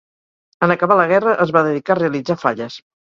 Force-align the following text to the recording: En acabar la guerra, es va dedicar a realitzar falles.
En 0.67 0.71
acabar 0.75 0.97
la 0.99 1.05
guerra, 1.13 1.35
es 1.45 1.53
va 1.59 1.63
dedicar 1.69 1.95
a 1.97 2.01
realitzar 2.01 2.39
falles. 2.47 2.81